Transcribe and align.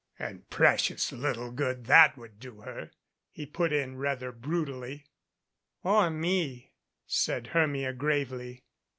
"And 0.17 0.49
precious 0.49 1.11
little 1.11 1.51
good 1.51 1.85
that 1.85 2.17
would 2.17 2.39
do 2.39 2.61
her," 2.61 2.89
he 3.29 3.45
put 3.45 3.71
in 3.71 3.97
rather 3.97 4.31
brutally. 4.31 5.05
"Or 5.83 6.09
me," 6.09 6.73
said 7.05 7.45
Hermia 7.53 7.93
gravely. 7.93 8.63